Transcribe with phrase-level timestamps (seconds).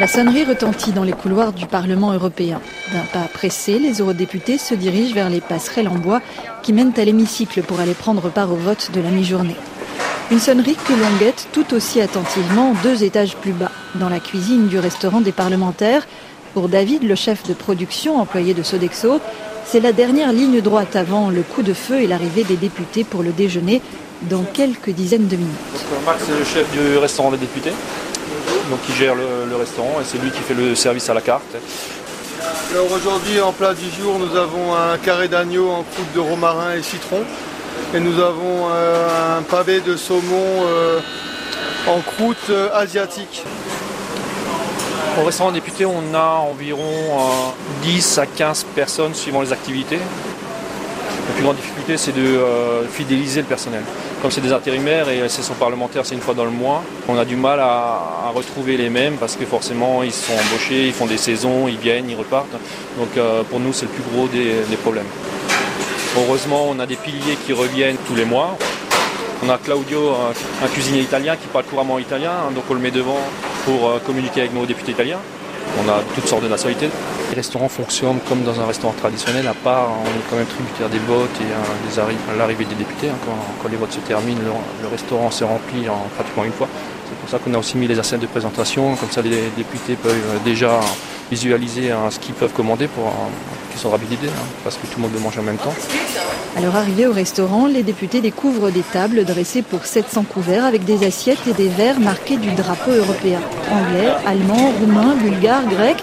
[0.00, 2.62] La sonnerie retentit dans les couloirs du Parlement européen.
[2.90, 6.22] D'un pas pressé, les eurodéputés se dirigent vers les passerelles en bois
[6.62, 9.56] qui mènent à l'hémicycle pour aller prendre part au vote de la mi-journée.
[10.30, 14.68] Une sonnerie que l'on guette tout aussi attentivement deux étages plus bas, dans la cuisine
[14.68, 16.06] du restaurant des parlementaires.
[16.54, 19.20] Pour David, le chef de production employé de Sodexo,
[19.66, 23.22] c'est la dernière ligne droite avant le coup de feu et l'arrivée des députés pour
[23.22, 23.82] le déjeuner
[24.22, 25.84] dans quelques dizaines de minutes.
[26.06, 27.72] Marc, c'est le chef du restaurant des députés?
[28.70, 31.56] Donc il gère le, restaurant et c'est lui qui fait le service à la carte.
[32.72, 36.74] Alors aujourd'hui en plat du jour nous avons un carré d'agneau en croûte de romarin
[36.74, 37.22] et citron
[37.94, 41.00] et nous avons euh, un pavé de saumon euh,
[41.88, 43.42] en croûte euh, asiatique.
[45.20, 49.98] Au restaurant député on a environ 10 à 15 personnes suivant les activités.
[49.98, 52.40] La plus grande difficulté c'est de
[52.90, 53.82] fidéliser le personnel
[54.20, 57.16] comme c'est des intérimaires et c'est son parlementaire, c'est une fois dans le mois, on
[57.16, 61.06] a du mal à, retrouver les mêmes parce que forcément ils sont embauchés, ils font
[61.06, 62.56] des saisons, ils viennent, ils repartent.
[62.96, 65.08] Donc euh, pour nous c'est le plus gros des, problèmes.
[66.16, 68.56] Heureusement on a des piliers qui reviennent tous les mois.
[69.44, 70.10] On a Claudio,
[70.62, 73.18] un, cuisinier italien qui parle couramment italien, hein, donc on le met devant
[73.64, 75.18] pour euh, communiquer avec nos députés italiens.
[75.78, 76.88] On a toutes sortes de nationalités.
[77.30, 80.88] Les restaurants fonctionnent comme dans un restaurant traditionnel, à part on est quand même tributaire
[80.88, 83.08] des votes et l'arrivée des députés.
[83.08, 83.32] Hein.
[83.62, 84.40] quand, les votes se terminent,
[84.82, 86.68] le, restaurant se remplit en pratiquement une fois.
[87.08, 89.96] C'est pour ça qu'on a aussi mis les assiettes de présentation, comme ça les députés
[89.96, 90.80] peuvent déjà
[91.30, 92.88] visualiser hein, ce qu'ils peuvent commander
[93.80, 95.72] soient rapides hein, parce que tout le monde le mange en même temps.
[96.56, 100.84] À leur arrivée au restaurant, les députés découvrent des tables dressées pour 700 couverts avec
[100.84, 103.40] des assiettes et des verres marqués du drapeau européen.
[103.70, 105.96] Anglais, allemand, roumain, bulgare, grec.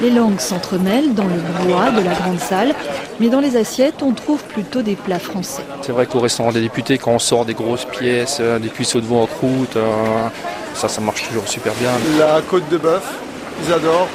[0.00, 2.72] Les langues s'entremêlent dans le bois de la grande salle,
[3.18, 5.62] mais dans les assiettes, on trouve plutôt des plats français.
[5.82, 9.00] C'est vrai qu'au restaurant des députés, quand on sort des grosses pièces, euh, des cuisseaux
[9.00, 10.28] de veau en croûte, euh,
[10.74, 11.90] ça, ça marche toujours super bien.
[12.16, 13.02] La côte de bœuf,
[13.66, 14.08] ils adorent.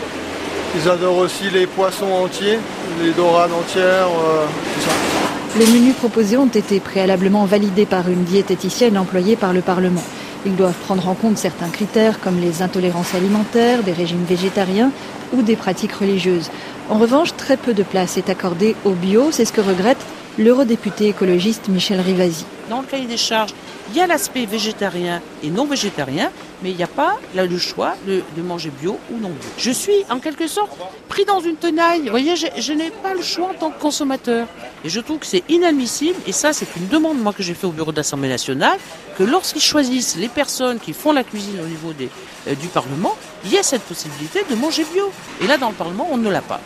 [0.76, 2.60] Ils adorent aussi les poissons entiers,
[3.04, 5.60] les dorades entières, euh, tout ça.
[5.60, 10.04] Les menus proposés ont été préalablement validés par une diététicienne employée par le Parlement.
[10.46, 14.92] Ils doivent prendre en compte certains critères comme les intolérances alimentaires, des régimes végétariens
[15.32, 16.50] ou des pratiques religieuses.
[16.90, 20.04] En revanche, très peu de place est accordée au bio, c'est ce que regrette
[20.38, 22.46] l'eurodéputé écologiste Michel Rivasi.
[22.70, 23.54] Dans le cahier des charges,
[23.90, 26.32] il y a l'aspect végétarien et non végétarien,
[26.64, 29.50] mais il n'y a pas là, le choix de, manger bio ou non bio.
[29.58, 30.72] Je suis en quelque sorte
[31.10, 32.04] pris dans une tenaille.
[32.04, 34.48] Vous voyez, je, n'ai pas le choix en tant que consommateur.
[34.86, 37.72] Et je trouve que c'est inadmissible, et ça c'est une demande que j'ai fait au
[37.72, 38.78] bureau de l'Assemblée nationale,
[39.18, 43.16] que lorsqu'ils choisissent les personnes qui font la cuisine au niveau euh, du Parlement,
[43.46, 45.12] il y ait cette possibilité de manger bio.
[45.42, 46.62] Et là, dans le Parlement, on ne l'a pas.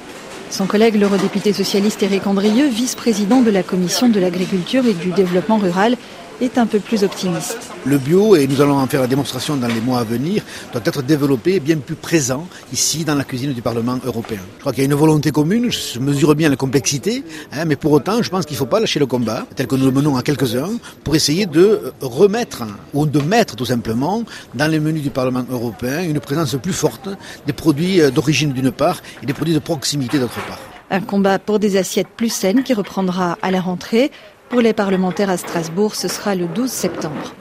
[0.49, 5.57] Son collègue, l'eurodéputé socialiste Éric Andrieux, vice-président de la Commission de l'agriculture et du développement
[5.57, 5.97] rural,
[6.41, 7.57] est un peu plus optimiste.
[7.85, 10.81] Le bio, et nous allons en faire la démonstration dans les mois à venir, doit
[10.85, 14.39] être développé bien plus présent ici dans la cuisine du Parlement européen.
[14.57, 17.75] Je crois qu'il y a une volonté commune, je mesure bien la complexité, hein, mais
[17.75, 19.91] pour autant, je pense qu'il ne faut pas lâcher le combat, tel que nous le
[19.91, 20.71] menons à quelques-uns,
[21.03, 24.23] pour essayer de remettre, ou de mettre tout simplement,
[24.53, 27.09] dans les menus du Parlement européen, une présence plus forte
[27.45, 30.59] des produits euh, d'origine d'une part et des produits de proximité d'autre part.
[30.89, 34.09] Un combat pour des assiettes plus saines qui reprendra à la rentrée.
[34.49, 37.33] Pour les parlementaires à Strasbourg, ce sera le 12 septembre.